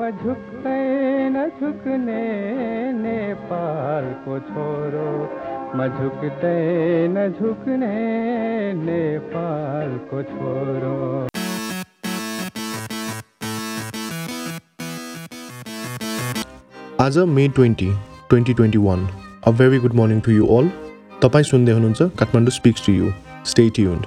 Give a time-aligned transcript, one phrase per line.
[0.00, 2.20] म झुक्दैन झुक्ने
[2.92, 5.08] नेपालको छोरो।
[5.76, 7.90] म झुक्दैन झुक्ने
[8.86, 10.94] नेपालको छोरो।
[17.00, 17.90] आज May twenty
[18.30, 19.06] twenty twenty one.
[19.46, 20.70] A very good morning to you all
[21.22, 23.12] तपाईँ सुन्दै हुनुहुन्छ Kathmandu speaks to you.
[23.52, 24.06] Stay tuned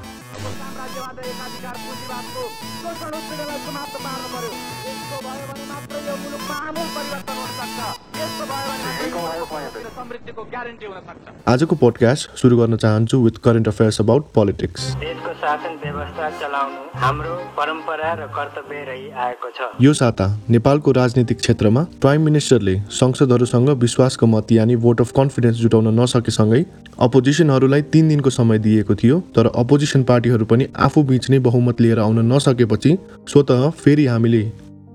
[10.04, 15.34] समृद्धिको guarantee हुन सक्छ। आजको पोडकास्ट सुरु गर्न चाहन्छु with current affairs about politics देशको
[15.42, 21.84] शासन व्यवस्था चलाउनु हाम्रो परम्परा र कर्तव्य रही आएको छ। यो साता नेपालको राजनीतिक क्षेत्रमा
[22.02, 26.62] प्राइम मिनिस्टरले संसदहरूसँग विश्वासको मत यानि भोट अफ कन्फिडेन्स जुटाउन नसकेसँगै
[27.08, 32.00] अपोजिसनहरूलाई तिन दिनको समय दिएको थियो तर अपोजिसन पार्टीहरू पनि आफू बीच नै बहुमत लिएर
[32.00, 34.44] आउन नसकेपछि स्वत फेरि हामीले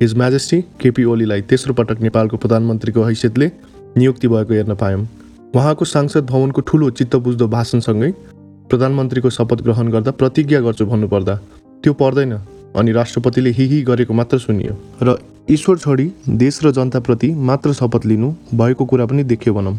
[0.03, 3.51] हिज म्याजेस्टी केपी ओलीलाई तेस्रो पटक नेपालको प्रधानमन्त्रीको हैसियतले
[3.99, 5.07] नियुक्ति भएको हेर्न पायौँ।
[5.55, 8.11] उहाँको सांसद भवनको ठुलो चित्तबुझ्दो भाषणसँगै
[8.71, 11.35] प्रधानमन्त्रीको शपथ ग्रहण गर्दा प्रतिज्ञा गर्छु भन्नुपर्दा
[11.85, 12.33] त्यो पर्दैन
[12.77, 15.17] अनि राष्ट्रपतिले हिही गरेको मात्र सुनियो। र
[15.51, 19.77] ईश्वर छोडी देश र जनताप्रति मात्र शपथ लिनु भएको कुरा पनि देखियो भनौँ।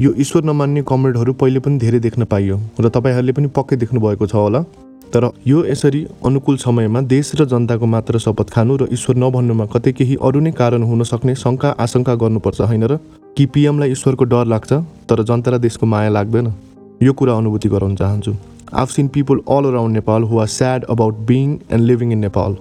[0.00, 4.26] यो ईश्वर नमान्ने कमरेडहरू पहिले पनि धेरै देख्न पाइयो र तपाईँहरूले पनि पक्कै देख्नु भएको
[4.26, 4.64] छ होला।
[5.12, 9.92] तर यो यसरी अनुकूल समयमा देश र जनताको मात्र शपथ खानु र ईश्वर नभन्नुमा कतै
[9.92, 12.96] केही अरू नै कारण हुन सक्ने शङ्का आशंका गर्नुपर्छ होइन र?
[13.36, 14.72] कि पिएमलाई ईश्वरको डर लाग्छ
[15.08, 16.52] तर जनता र देशको माया लाग्दैन?
[17.02, 18.34] यो कुरा अनुभूति गराउन चाहन्छु।
[18.74, 22.56] Have seen people all around Nepal who are sad about being and living in Nepal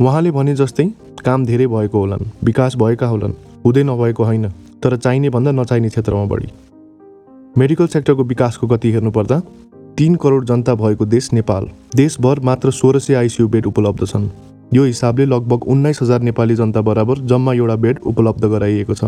[0.00, 0.90] उहाँले भने जस्तै
[1.24, 3.32] काम धेरै भएको होलान् विकास भएका होलान्
[3.64, 4.48] हुँदै नभएको होइन
[4.82, 6.48] तर चाहिने भन्दा नचाहिने क्षेत्रमा बढी।
[7.58, 9.40] मेडिकल सेक्टरको विकासको गति हेर्नुपर्दा
[9.98, 11.64] तिन करोड जनता भएको देश नेपाल।
[11.96, 14.28] देशभर मात्र सोह्र सय आइसियु बेड उपलब्ध छन्।
[14.74, 19.04] यो हिसाबले लगभग उन्नाइस हजार नेपाली जनता बराबर जम्मा एउटा बेड उपलब्ध गराइएको छ।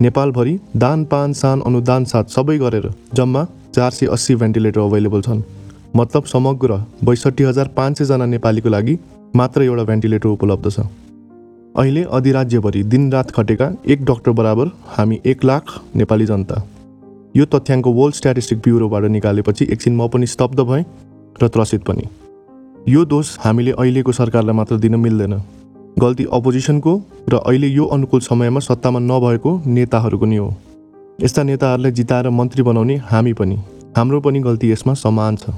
[0.00, 5.42] नेपालभरि दान पान सान अनुदान साथ सबै गरेर जम्मा चार सय अस्सी भेन्टिलेटर अभाइलेबल छन्।
[5.96, 8.98] मतलब समग्र बैसठी हजार पाँच सयजना नेपालीको लागि
[9.36, 10.88] मात्र एउटा भेन्टिलेटर उपलब्ध छ।
[11.76, 16.66] अहिले अधिराज्यभरि दिनरात खटेका एक डाक्टर बराबर हामी एक लाख नेपाली जनता।
[17.36, 20.84] यो तथ्याङ्क वर्ल्ड स्ट्याटिस्टिक ब्युरोबाट निकालेपछि एकछिन म पनि स्तब्ध भएँ
[21.42, 22.04] र त्रसित पनि।
[22.88, 25.34] यो दोष हामीले अहिलेको सरकारलाई मात्र दिन मिल्दैन।
[25.98, 26.92] गल्ती अपोजिसनको
[27.28, 30.54] र अहिले यो अनुकूल समयमा सत्तामा नभएको नेताहरूको नि हो।
[31.22, 33.56] यस्ता नेताहरूलाई जिताएर मन्त्री बनाउने हामी पनि।
[33.96, 35.50] हाम्रो पनि गल्ती यसमा समान छ।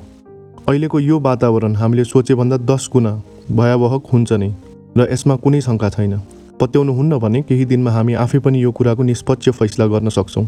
[0.68, 3.12] अहिलेको यो वातावरण हामीले सोचेभन्दा दस गुणा
[3.52, 4.50] भयावह हुन्छ नै
[4.96, 6.18] र यसमा कुनै शङ्का छैन।
[6.60, 10.46] पत्याउनु हुन्न भने केही दिनमा हामी आफै पनि यो कुराको निष्पक्ष फैसला गर्न सक्छौँ।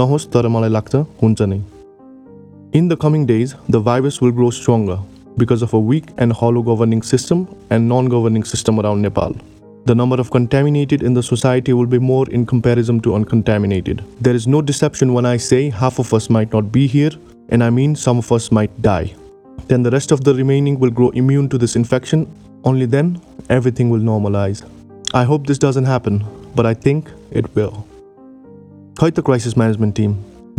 [0.00, 1.60] नहोस् तर मलाई लाग्छ हुन्छ नै
[2.78, 4.98] in the coming days the virus will grow stronger
[5.36, 9.34] because of a weak and hollow governing system and non governing system around Nepal.
[9.84, 14.02] The number of contaminated in the society will be more in comparison to uncontaminated.
[14.20, 17.12] There is no deception when I say half of us might not be here,
[17.50, 19.14] and I mean some of us might die.
[19.68, 22.26] Then the rest of the remaining will grow immune to this infection.
[22.64, 24.64] Only then, everything will normalize.
[25.14, 26.24] I hope this doesn't happen,
[26.56, 27.86] but I think it will.
[29.01, 30.11] खै त crisis management team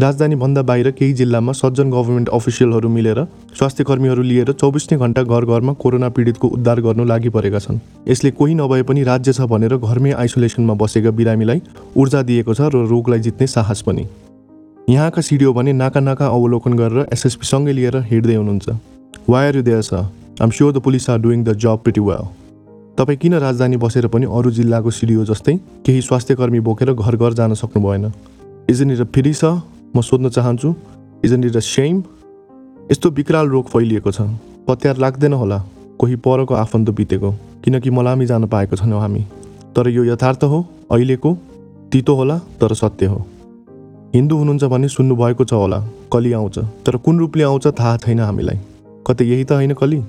[0.02, 3.20] राजधानीभन्दा बाहिर केही जिल्लामा सज्जन government अफिसियलहरू मिलेर
[3.58, 7.78] स्वास्थ्य कर्मीहरू लिएर चौबिस नै घन्टा घर घरमा कोरोना पीडितको उद्धार गर्नु लागि परेका छन्।
[8.08, 11.62] यसले कोही नभए पनि राज्य छ भनेर घरमै आइसोलेसनमा बसेका बिरामीलाई
[11.96, 14.06] ऊर्जा दिएको छ र रोगलाई जित्ने साहस पनि।
[14.90, 18.68] यहाँका सिडिओ भने नाका नाका अवलोकन गरेर एसएसपीसँगै लिएर हिँड्दै हुनुहुन्छ।
[19.30, 20.02] वायर यु देयर छ
[20.42, 22.26] I'm sure the police are doing the job pretty well
[22.98, 27.32] तपाईँ किन राजधानी बसेर पनि अरू जिल्लाको सिडिओ जस्तै केही स्वास्थ्य कर्मी बोकेर घर घर
[27.34, 28.12] जान सक्नु भएन
[28.72, 29.44] इजनिर फेरि छ
[29.96, 30.74] म सोध्न चाहन्छु
[31.24, 32.02] इजनिर सेम
[32.90, 34.28] यस्तो विकराल रोग फैलिएको छ।
[34.68, 35.58] पत्यार लाग्दैन होला।
[35.98, 37.30] कोही परको आफन्त बितेको।
[37.64, 39.22] किनकि मलामी जान पाएको छैनौँ हामी।
[39.76, 40.58] तर यो यथार्थ हो
[40.90, 41.36] अहिलेको
[41.92, 43.18] तितो होला तर सत्य हो।
[44.14, 45.78] हिन्दू हुनुहुन्छ भने सुन्नुभएको छ होला
[46.12, 48.58] कली आउँछ। तर कुन रूपले आउँछ थाहा छैन हामीलाई।
[49.06, 50.02] कतै यही त होइन कली?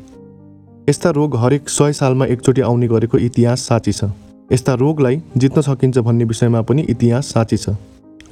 [0.90, 4.12] यस्ता रोग हरेक सय सालमा एकचोटि आउने गरेको इतिहास साँची छ।
[4.52, 7.70] यस्ता रोगलाई जित्न सकिन्छ भन्ने विषयमा पनि इतिहास साँची छ।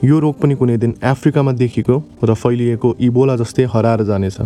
[0.04, 4.38] यो रोग पनि कुनै दिन अफ्रिकामा देखिएको र फैलिएको इबोला जस्तै हराएर जानेछ।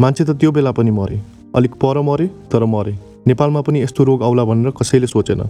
[0.00, 1.18] मान्छे त त्यो बेला पनि मरे।
[1.56, 2.94] अलिक पर मरे तर मरे।
[3.26, 5.42] नेपालमा पनि यस्तो रोग आउला भनेर कसैले सोचेन।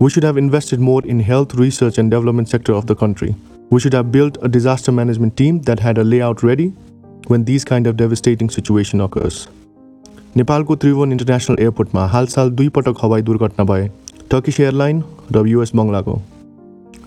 [0.00, 3.30] We should have invested more in health research and development sector of the country
[3.72, 6.72] we should have build a disaster management team that had a layout ready
[7.30, 9.46] when these kind of devastating situation occurs
[10.36, 13.90] नेपालको Tribhuvan international एयरपोर्टमा हालसाल दुई पटक हवाई दुर्घटना भए।
[14.30, 16.20] Turkish airline र US बङ्गलाको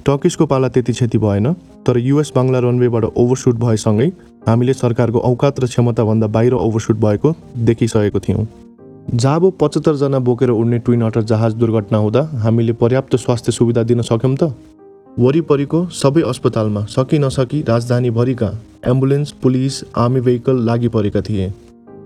[0.07, 1.51] टर्किसको पाला त्यति क्षति भएन
[1.85, 4.05] तर युएस बाङ्ला रनवेबाट ओभरसुट भएसँगै
[4.47, 7.33] हामीले सरकारको औकात र क्षमताभन्दा बाहिर ओभरसुट भएको
[7.67, 8.45] देखिसकेको थियौँ।
[9.15, 14.35] जाबो पचहत्तरजना बोकेर उड्ने ट्विन अटर जहाज दुर्घटना हुँदा हामीले पर्याप्त स्वास्थ्य सुविधा दिन सक्यौँ
[14.35, 14.53] त?
[15.19, 18.49] वरिपरिको सबै अस्पतालमा सकि नसकी राजधानीभरिका
[18.85, 21.49] एम्बुलेन्स पुलिस आर्मी भेहिकल लागि परेका थिए।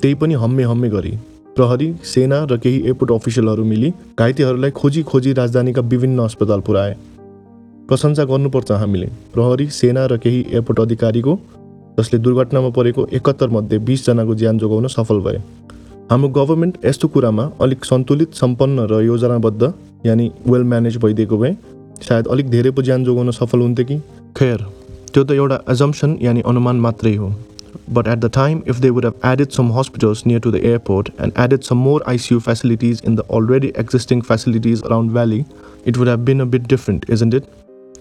[0.02, 1.12] त्यही पनि हम्मे हम्मे गरी।
[1.56, 6.96] प्रहरी सेना र केही एयरपोर्ट अफिसियलहरू मिली घाइतेहरूलाई खोजी खोजी राजधानीका विभिन्न अस्पताल पुर्याए
[7.92, 9.06] प्रशंसा गर्नुपर्छ हामीले।
[9.36, 11.34] प्रहरी सेना र केही एयरपोर्ट अधिकारीको
[12.00, 15.42] जसले दुर्घटनामा परेको एकहत्तर मध्ये बिसजनाको ज्यान जोगाउन सफल भए।
[16.12, 19.74] हाम्रो गभर्मेन्ट यस्तो कुरामा अलिक सन्तुलित सम्पन्न र योजनाबद्ध
[20.06, 21.52] यानि वेल म्यानेज भइदिएको भए
[22.08, 23.98] सायद अलिक धेरै पो ज्यान जोगाउन सफल हुन्थ्यो कि?
[24.38, 24.66] खैर
[25.14, 27.34] त्यो त एउटा एजम्सन यानि अनुमान मात्रै हो।
[27.96, 31.12] But at the time, if they would have added some hospitals near to the airport
[31.20, 35.42] and added some more ICU facilities in the already existing facilities around Valley,
[35.86, 37.58] it would have been a bit different, isn't it?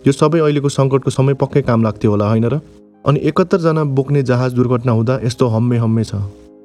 [0.06, 2.58] यो सबै अहिलेको सङ्कटको समय पक्कै काम लाग्थ्यो होला होइन र?
[3.04, 6.20] अनि एकहत्तरजना बोक्ने जहाज दुर्घटना हुँदा यस्तो हम्मे हम्मे छ।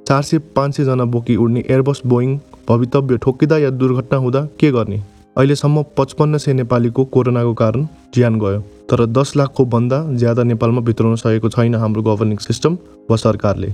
[0.07, 2.37] चार सय पाँच सयजना बोकी उड्ने एयरबस बोइङ
[2.69, 5.01] भवितव्य ठोकिँदा या दुर्घटना हुँदा के गर्ने?
[5.37, 11.15] अहिलेसम्म पचपन्न सय नेपालीको कोरोनाको कारण ज्यान गयो तर दस लाखको भन्दा ज्यादा नेपालमा भित्राउन
[11.15, 12.77] सकेको छैन हाम्रो गभर्निङ सिस्टम
[13.09, 13.73] वा सरकारले।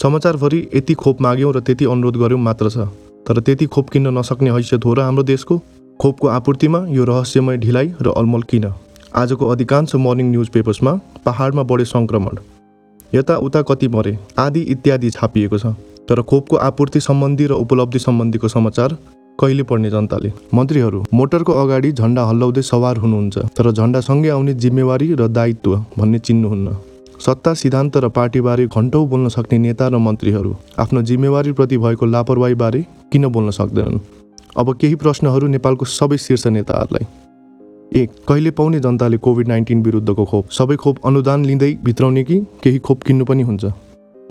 [0.00, 2.86] समाचारभरि यति खोप माग्यौँ र त्यति अनुरोध गऱ्यौँ मात्र छ
[3.26, 5.58] तर त्यति खोप किन्न नसक्ने हैसियत हो र हाम्रो देशको
[6.00, 8.70] खोपको आपूर्तिमा यो रहस्यमय ढिलाइ र अलमल किन?
[9.14, 10.92] आजको अधिकांश मर्निङ न्युज पेपर्समा
[11.24, 12.36] पहाडमा बढे सङ्क्रमण।
[13.12, 15.74] यताउता कति मरे आदि इत्यादि छापिएको छ।
[16.08, 18.96] तर खोपको आपूर्ति सम्बन्धी र उपलब्धि सम्बन्धीको समाचार
[19.38, 20.32] कहिले पढ्ने जनताले?
[20.54, 26.76] मन्त्रीहरू मोटरको अगाडि झन्डा हल्लाउँदै सवार हुनुहुन्छ तर झन्डासँगै आउने जिम्मेवारी र दायित्व भन्ने चिन्नुहुन्न।
[27.20, 32.80] सत्ता सिद्धान्त र पार्टीबारे घन्टौँ बोल्न सक्ने नेता र मन्त्रीहरू आफ्नो जिम्मेवारीप्रति भएको लापरवाहीबारे
[33.12, 34.00] किन बोल्न सक्दैनन्?
[34.56, 37.06] अब केही प्रश्नहरू नेपालको सबै शीर्ष नेताहरूलाई।
[37.96, 40.48] एक कहिले पाउने जनताले कोभिड नाइन्टिन विरुद्धको खोप?
[40.50, 43.64] सबै खोप अनुदान लिँदै भित्राउने कि केही खोप किन्नु पनि हुन्छ?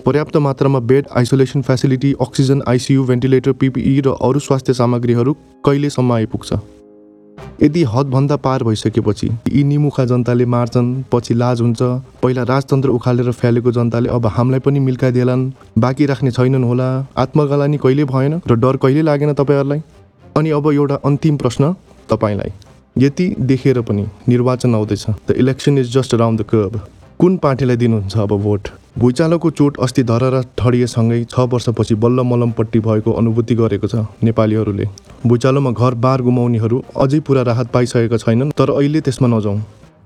[0.06, 5.34] पर्याप्त मात्रामा bed isolation facility oxygen ICU ventilator PPE र अरू स्वास्थ्य सामग्रीहरू
[5.66, 6.52] कहिलेसम्म आइपुग्छ?
[7.62, 11.82] यदि हदभन्दा पार भइसकेपछि यी निमुखा जनताले मार्छन् पछि लाज हुन्छ
[12.22, 18.04] पहिला राजतन्त्र उखालेर फ्यालेको जनताले अब हामीलाई पनि मिल्काइदेलान् बाँकी राख्ने छैनन् होला आत्मगलानी कहिले
[18.10, 19.80] भएन र डर कहिले लागेन तपाईँहरूलाई?
[20.36, 21.72] अनि अब एउटा अन्तिम प्रश्न
[22.10, 22.52] तपाईँलाई।
[22.96, 26.80] यति देखेर पनि निर्वाचन आउँदैछ। The election is just around the curb
[27.20, 28.68] कुन पार्टीलाई दिनुहुन्छ अब भोट?
[28.98, 34.86] भुइँचालोको चोट अस्ति धरहरा ठडिएसँगै छ वर्षपछि बल्ल मलमपट्टि भएको अनुभूति गरेको छ नेपालीहरूले।
[35.26, 39.60] भुइँचालोमा घर बार गुमाउनेहरू अझै पुरा राहत पाइसकेका छैनन् तर अहिले त्यसमा नजाउँ।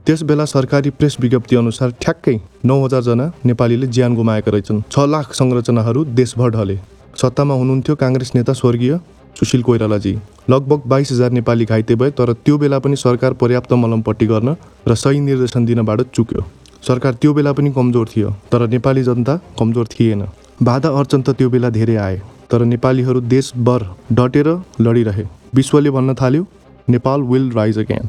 [0.07, 5.33] त्यस बेला सरकारी प्रेस विज्ञप्ति अनुसार ठ्याक्कै नौ हजारजना नेपालीले ज्यान गुमाएका रहेछन्। छ लाख
[5.35, 6.79] संरचनाहरू देशभर ढले।
[7.17, 8.99] सत्तामा हुनुहुन्थ्यो काङ्ग्रेस नेता स्वर्गीय
[9.39, 10.15] सुशील कोइरालाजी
[10.51, 14.55] लगभग बाइस हजार नेपाली घाइते भए तर त्यो बेला पनि सरकार पर्याप्त मलमपट्टि गर्न
[14.89, 16.45] र सही निर्देशन दिनबाट चुक्यो।
[16.87, 20.27] सरकार त्यो बेला पनि कमजोर थियो तर नेपाली जनता कमजोर थिएन।
[20.63, 24.49] बाधा अर्चन त त्यो बेला धेरै आए तर नेपालीहरू देशभर डटेर
[24.81, 25.25] लडिरहे।
[25.55, 26.47] विश्वले भन्न थाल्यो
[26.89, 28.09] Nepal will rise again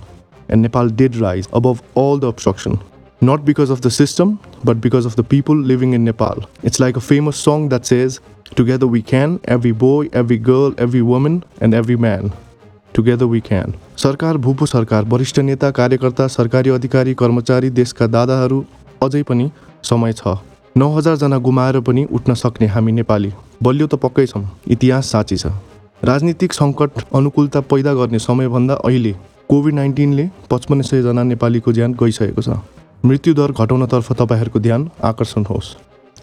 [0.52, 2.78] and Nepal did rise above all the obstruction.
[3.22, 6.48] Not because of the system, but because of the people living in Nepal.
[6.64, 8.20] It's like a famous song that says,
[8.56, 12.32] Together we can, every boy, every girl, every woman, and every man.
[12.94, 13.74] Together we can.
[13.98, 18.64] सरकार भूपो सरकार वरिष्ठ नेता कार्यकर्ता सरकारी अधिकारी कर्मचारी देशका दादाहरू
[19.04, 19.50] अझै पनि
[19.84, 20.36] समय छ
[20.78, 25.54] नौ हजारजना गुमाएर पनि उठ्न सक्ने हामी नेपाली बलियो त पक्कै छौँ इतिहास साँची छ
[26.04, 29.14] राजनीतिक सङ्कट अनुकूलता पैदा गर्ने समयभन्दा अहिले
[29.50, 32.58] कोभिड नाइन्टिनले पचपन्न सयजना नेपालीको ज्यान गइसकेको छ
[33.04, 35.76] मृत्युदर घटाउनतर्फ तपाईँहरूको ध्यान आकर्षण होस्।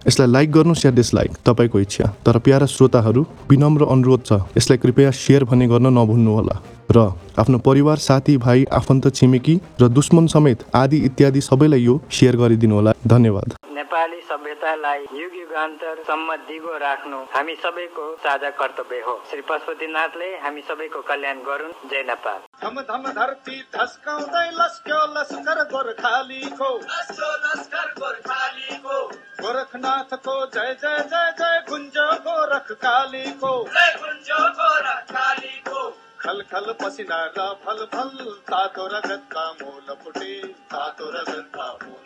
[0.06, 5.11] यसलाई लाइक गर्नुहोस् या डिसलाइक तपाईँको इच्छा। तर प्यारा श्रोताहरू विनम्र अनुरोध छ। यसलाई कृपया
[5.12, 6.56] सेयर भने गर्न नभुल्नुहोला।
[6.92, 6.99] र
[7.38, 12.75] आफ्नो परिवार साथी भाइ आफन्त छिमेकी र दुश्मन समेत आदि इत्यादि सबैलाई यो सेयर गरिदिनु
[12.75, 20.28] होला धन्यवाद। नेपाली सभ्यतालाई युग युगान्तरसम्म दिगो राख्नु हामी सबैको साझा कर्तव्य हो। श्री पशुपतिनाथले
[20.44, 26.70] हामी सबैको कल्याण गरून्। जय नेपाल। धम धम धरती धस्काउँदै लस्क्यो लस्कर गोर्खालीको।
[29.45, 31.97] गोरखनाथको जय जय जय जय गुन्ज
[32.27, 33.51] गोरख कालीको
[36.21, 38.15] खल खल पसिना र फल फल
[38.49, 40.33] तातो रगतका मूल फुटे
[40.73, 42.03] तातो रगतका मूल फुटे